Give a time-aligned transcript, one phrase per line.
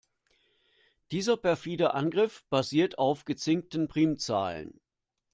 [1.11, 4.79] Dieser perfide Angriff basiert auf gezinkten Primzahlen.